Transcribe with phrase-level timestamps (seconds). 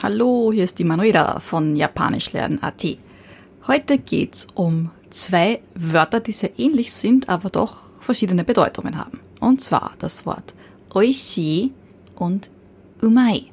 [0.00, 2.86] Hallo, hier ist die Manuela von Japanischlernen.at.
[3.66, 9.18] Heute geht's um zwei Wörter, die sehr ähnlich sind, aber doch verschiedene Bedeutungen haben.
[9.40, 10.54] Und zwar das Wort
[10.94, 11.72] oishi
[12.14, 12.48] und
[13.02, 13.46] umai.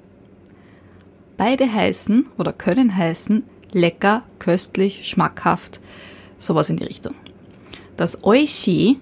[1.35, 3.41] Beide heißen oder können heißen
[3.71, 5.79] lecker, köstlich, schmackhaft,
[6.37, 7.15] sowas in die Richtung.
[7.97, 8.99] Das oishi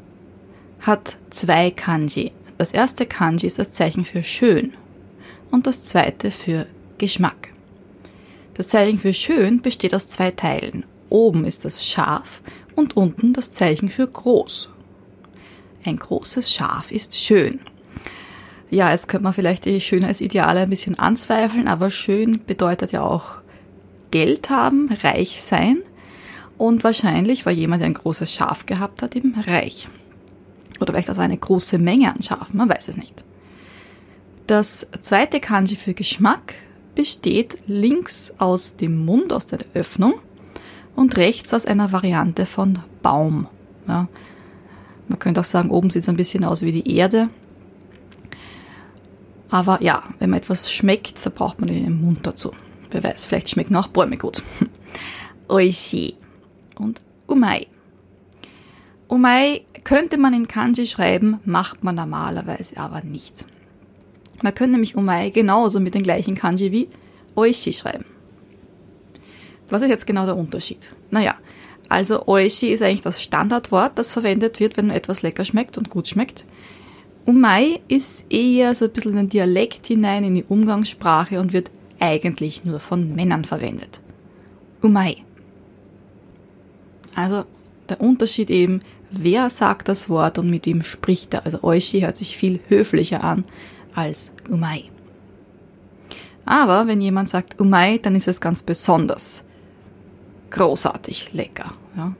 [0.80, 2.32] hat zwei Kanji.
[2.58, 4.72] Das erste Kanji ist das Zeichen für schön
[5.52, 6.68] und das zweite für
[7.04, 7.50] Geschmack.
[8.54, 10.86] Das Zeichen für schön besteht aus zwei Teilen.
[11.10, 12.42] Oben ist das Schaf
[12.76, 14.70] und unten das Zeichen für groß.
[15.84, 17.60] Ein großes Schaf ist schön.
[18.70, 23.42] Ja, jetzt könnte man vielleicht die Schönheitsideale ein bisschen anzweifeln, aber schön bedeutet ja auch
[24.12, 25.80] Geld haben, reich sein.
[26.58, 29.90] Und wahrscheinlich war jemand, der ein großes Schaf gehabt hat, eben reich.
[30.80, 33.26] Oder vielleicht also eine große Menge an Schafen, man weiß es nicht.
[34.48, 36.54] Das zweite Kanji für Geschmack
[36.96, 40.16] besteht links aus dem Mund, aus der Öffnung
[40.96, 43.48] und rechts aus einer Variante von Baum.
[43.88, 44.08] Ja.
[45.08, 47.30] Man könnte auch sagen, oben sieht es ein bisschen aus wie die Erde.
[49.50, 52.54] Aber ja, wenn man etwas schmeckt, da braucht man den Mund dazu.
[52.90, 54.42] Wer weiß, vielleicht schmecken auch Bäume gut.
[55.48, 56.16] Oishi
[56.76, 57.68] und Umai.
[59.08, 63.46] Umai könnte man in Kanji schreiben, macht man normalerweise aber nicht.
[64.44, 66.90] Man könnte nämlich Umai genauso mit den gleichen Kanji wie
[67.34, 68.04] Oishi schreiben.
[69.70, 70.90] Was ist jetzt genau der Unterschied?
[71.10, 71.36] Naja,
[71.88, 76.10] also Oishi ist eigentlich das Standardwort, das verwendet wird, wenn etwas lecker schmeckt und gut
[76.10, 76.44] schmeckt.
[77.26, 81.72] Umai ist eher so ein bisschen in den Dialekt hinein, in die Umgangssprache und wird
[82.02, 84.02] eigentlich nur von Männern verwendet.
[84.82, 85.24] Umai.
[87.16, 87.46] Also
[87.88, 91.46] der Unterschied eben, wer sagt das Wort und mit wem spricht er.
[91.46, 93.46] Also Oishi hört sich viel höflicher an
[93.96, 94.86] als Umai.
[96.46, 99.44] Aber wenn jemand sagt Umai, dann ist es ganz besonders
[100.50, 101.72] großartig lecker.
[101.96, 102.14] Ja.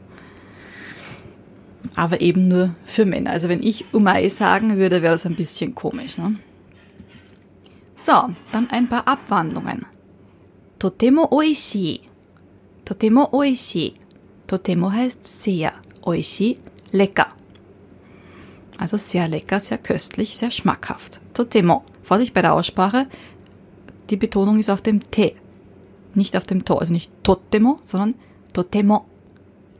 [1.96, 3.32] Aber eben nur für Männer.
[3.32, 6.18] Also wenn ich Umai sagen würde, wäre das ein bisschen komisch.
[6.18, 6.38] Ne?
[7.94, 9.86] So, dann ein paar Abwandlungen.
[10.80, 12.02] Totemo oishi.
[12.86, 13.94] Totemo oishi.
[14.48, 15.74] Totemo heißt sehr.
[16.02, 16.58] Oishi,
[16.92, 17.28] lecker.
[18.78, 21.22] Also sehr lecker, sehr köstlich, sehr schmackhaft.
[21.34, 21.84] Totemo.
[22.04, 23.08] Vorsicht bei der Aussprache.
[24.10, 25.36] Die Betonung ist auf dem T.
[26.14, 26.78] Nicht auf dem To.
[26.78, 28.16] Also nicht totemo, sondern
[28.54, 29.06] totemo.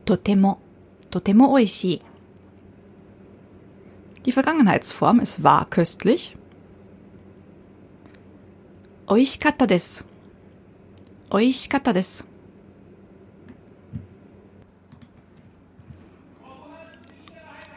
[0.04, 0.58] Totemo.
[1.10, 2.00] Totemo oishi.
[4.26, 6.36] Die Vergangenheitsform, es war köstlich.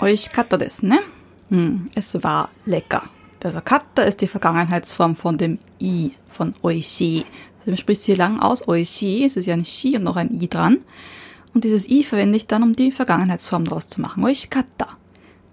[0.07, 0.57] Oishikatta desu.
[0.57, 0.57] Oishikatta desu.
[0.57, 0.99] Oishikatta desu, ne?
[1.49, 3.09] Hm, es war lecker.
[3.43, 7.25] Also Katta ist die Vergangenheitsform von dem I, von Oishi.
[7.59, 10.41] Also man spricht sie lang aus, Oishi, es ist ja ein Shi und noch ein
[10.41, 10.79] I dran.
[11.53, 14.23] Und dieses I verwende ich dann, um die Vergangenheitsform daraus zu machen.
[14.23, 14.87] Oishikatta.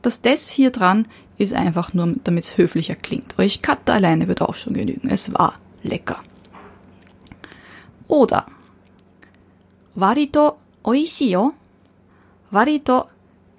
[0.03, 1.06] Das des hier dran
[1.38, 3.38] ist einfach nur, damit es höflicher klingt.
[3.38, 5.09] Oishikatta alleine wird auch schon genügen.
[5.09, 5.54] Es war
[5.84, 6.21] lecker.
[8.09, 8.47] Oder
[9.94, 11.53] Warito oishi yo.
[12.50, 13.04] Warito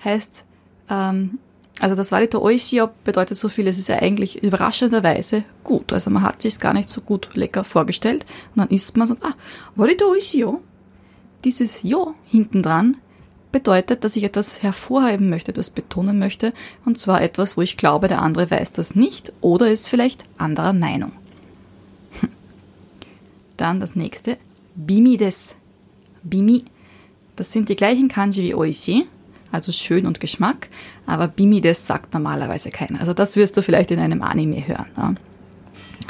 [0.03, 0.43] heißt
[0.89, 1.39] ähm,
[1.79, 5.91] also das Warito Oishio bedeutet so viel, es ist ja eigentlich überraschenderweise gut.
[5.91, 8.25] Also man hat sich gar nicht so gut lecker vorgestellt
[8.55, 9.33] und dann isst man so, ah,
[9.75, 10.61] Warito Oishio.
[11.43, 12.97] Dieses Jo hinten dran
[13.51, 16.53] bedeutet, dass ich etwas hervorheben möchte, etwas betonen möchte
[16.85, 20.73] und zwar etwas, wo ich glaube, der andere weiß das nicht oder ist vielleicht anderer
[20.73, 21.11] Meinung.
[23.57, 24.37] Dann das nächste,
[24.75, 25.55] Bimi des.
[26.23, 26.65] Bimi.
[27.35, 29.07] Das sind die gleichen Kanji wie Oishi,
[29.55, 30.69] also schön und Geschmack,
[31.05, 32.99] aber Bimi des sagt normalerweise keiner.
[32.99, 34.85] Also das wirst du vielleicht in einem Anime hören.
[34.97, 35.15] Ja.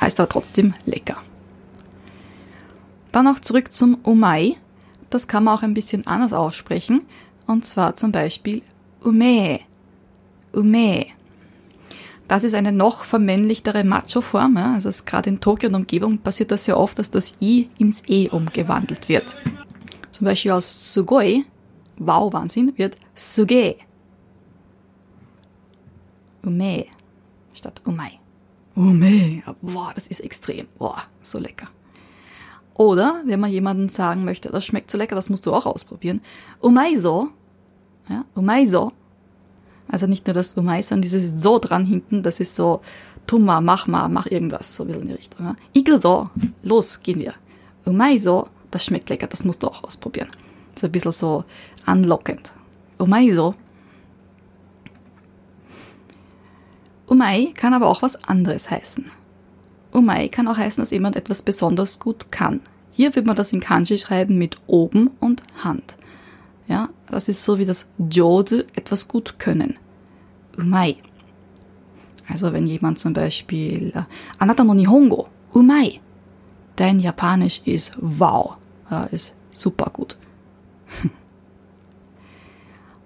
[0.01, 1.17] Heißt aber trotzdem lecker.
[3.11, 4.57] Dann noch zurück zum Umai.
[5.09, 7.03] Das kann man auch ein bisschen anders aussprechen.
[7.47, 8.61] Und zwar zum Beispiel
[9.01, 9.61] Ume.
[10.51, 11.05] Ume.
[12.27, 14.57] Das ist eine noch vermännlichtere Macho-Form.
[14.57, 18.27] Also gerade in Tokio und Umgebung passiert das sehr oft, dass das I ins E
[18.29, 19.37] umgewandelt wird.
[20.11, 21.45] Zum Beispiel aus Sugoi
[21.97, 23.75] wow, Wahnsinn, wird suge.
[26.43, 26.85] Ume
[27.53, 28.19] statt umai.
[28.75, 31.67] Ume, boah, das ist extrem, boah, so lecker.
[32.73, 36.21] Oder, wenn man jemanden sagen möchte, das schmeckt so lecker, das musst du auch ausprobieren.
[36.59, 37.29] Umaiso,
[38.09, 38.91] ja, umaiso.
[39.87, 42.81] Also nicht nur das Umai, sondern dieses so dran hinten, das ist so,
[43.27, 45.45] tu mal, mach mal, mach irgendwas, so ein bisschen in die Richtung.
[45.45, 45.55] Ja.
[45.73, 46.29] Ikuso,
[46.63, 47.33] los, gehen wir.
[47.85, 50.27] Umaiso, das schmeckt lecker, das musst du auch ausprobieren.
[50.75, 51.45] So ein bisschen so
[51.85, 52.51] anlockend.
[52.97, 53.55] Umaiso.
[57.07, 59.05] Umai kann aber auch was anderes heißen.
[59.91, 62.61] Umai kann auch heißen, dass jemand etwas besonders gut kann.
[62.91, 65.97] Hier wird man das in Kanji schreiben mit oben und Hand.
[66.67, 69.77] Ja, das ist so wie das Jodu, etwas gut können.
[70.57, 70.97] Umai.
[72.27, 74.03] Also wenn jemand zum Beispiel, äh,
[74.39, 76.01] Anata no Nihongo, umai.
[76.75, 78.57] Dein Japanisch ist wow,
[79.11, 80.17] ist super gut.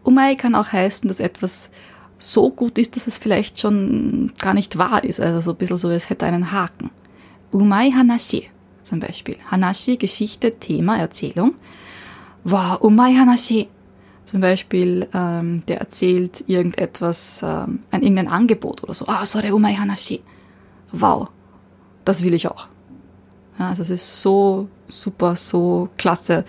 [0.10, 1.70] Umai kann auch heißen, dass etwas
[2.18, 5.22] so gut ist, dass es vielleicht schon gar nicht wahr ist.
[5.22, 6.90] Also so ein bisschen so, es hätte einen Haken.
[7.52, 8.50] Umai Hanashi
[8.82, 9.38] zum Beispiel.
[9.52, 11.54] Hanashi, Geschichte, Thema, Erzählung.
[12.44, 13.70] Wow, umai Hanashi.
[14.26, 19.06] Zum Beispiel, ähm, der erzählt irgendetwas, ähm, ein irgendein Angebot oder so.
[19.08, 20.22] Ah, so der umai Hanashi.
[20.92, 21.30] Wow,
[22.04, 22.68] das will ich auch.
[23.60, 26.46] Ja, also es ist so super, so klasse.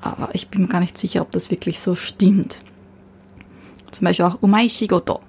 [0.00, 2.62] Aber ich bin mir gar nicht sicher, ob das wirklich so stimmt.
[3.90, 5.20] Zum Beispiel auch umai shigoto.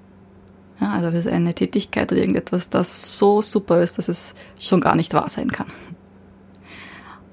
[0.80, 4.80] Ja, also das ist eine Tätigkeit oder irgendetwas, das so super ist, dass es schon
[4.80, 5.68] gar nicht wahr sein kann.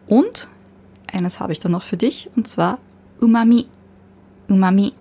[0.06, 0.48] Und
[1.12, 2.78] eines habe ich dann noch für dich, und zwar
[3.20, 3.66] Umami.
[4.48, 4.92] Umami.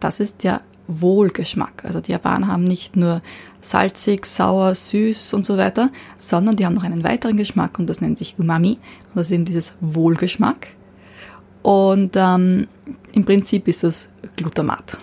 [0.00, 1.84] Das ist der Wohlgeschmack.
[1.84, 3.20] Also die Japaner haben nicht nur
[3.60, 8.00] salzig, sauer, süß und so weiter, sondern die haben noch einen weiteren Geschmack und das
[8.00, 8.78] nennt sich Umami.
[9.08, 10.68] Und das ist eben dieses Wohlgeschmack.
[11.68, 12.66] Und ähm,
[13.12, 14.96] im Prinzip ist es Glutamat.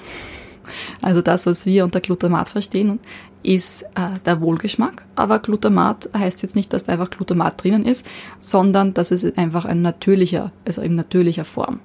[1.00, 3.00] Also das, was wir unter Glutamat verstehen,
[3.44, 5.06] ist äh, der Wohlgeschmack.
[5.14, 8.04] Aber Glutamat heißt jetzt nicht, dass da einfach Glutamat drinnen ist,
[8.40, 11.82] sondern dass es einfach ein natürlicher, also in natürlicher Form.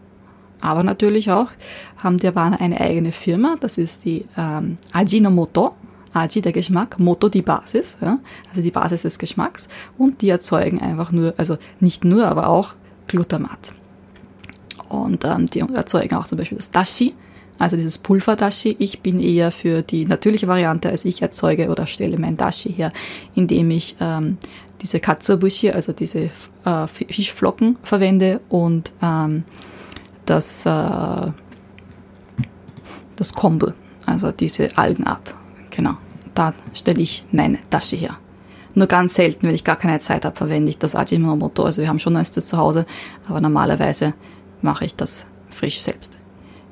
[0.63, 1.49] Aber natürlich auch
[1.99, 5.75] haben die Japaner eine eigene Firma, das ist die ähm, Ajinomoto.
[6.15, 8.19] Aji der Geschmack, Moto die Basis, ja,
[8.49, 9.69] also die Basis des Geschmacks.
[9.99, 12.75] Und die erzeugen einfach nur, also nicht nur, aber auch
[13.09, 13.75] Glutamat.
[14.91, 17.15] Und ähm, die erzeugen auch zum Beispiel das Dashi,
[17.59, 18.77] also dieses Pulverdashi.
[18.79, 22.93] Ich bin eher für die natürliche Variante, als ich erzeuge oder stelle mein Dashi her,
[23.35, 24.37] indem ich ähm,
[24.83, 26.31] diese Katsuobushi, also diese
[26.65, 29.45] äh, Fischflocken verwende und ähm,
[30.27, 31.31] das, äh,
[33.17, 33.69] das Kombu,
[34.07, 35.37] also diese Algenart.
[35.71, 35.95] Genau,
[36.35, 38.19] da stelle ich meine Dashi her.
[38.75, 41.65] Nur ganz selten, wenn ich gar keine Zeit habe, verwende ich das Ajinomoto.
[41.65, 42.87] Also wir haben schon eins zu Hause,
[43.29, 44.15] aber normalerweise
[44.63, 46.19] mache ich das frisch selbst.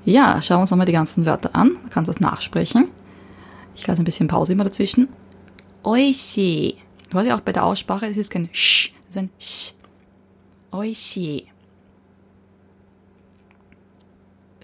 [0.05, 1.75] Ja, schauen wir uns nochmal die ganzen Wörter an.
[1.83, 2.89] Du kannst das nachsprechen.
[3.75, 5.09] Ich lasse ein bisschen Pause immer dazwischen.
[5.83, 6.77] Oishi.
[7.11, 9.75] Du hast ja auch bei der Aussprache, es ist kein Sch, es ist ein Sch.
[10.71, 11.47] Oishi.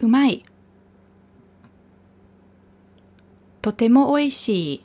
[0.02, 0.42] Umai.
[3.62, 4.80] Totemo oishi.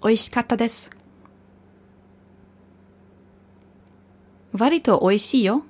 [0.00, 0.95] Oishikatta desu.
[4.55, 5.63] 割と美味しいよ。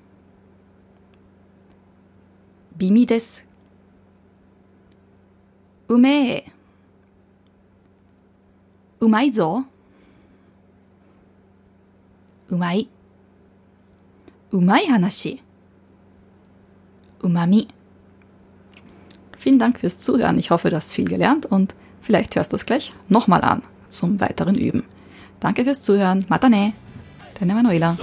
[2.78, 3.46] 微味です。
[5.88, 6.52] うめえ。
[9.00, 9.66] うまいぞ。
[12.50, 12.90] うまい。
[14.52, 15.42] うまい話。
[17.22, 17.68] うまみ。
[19.38, 20.38] Vielen Dank fürs Zuhören.
[20.38, 24.20] Ich hoffe, du hast viel gelernt und vielleicht hörst du es gleich nochmal an zum
[24.20, 24.84] weiteren Üben.
[25.40, 26.26] Danke fürs Zuhören.
[26.30, 26.74] Matane.
[27.39, 27.97] Deine Manuela.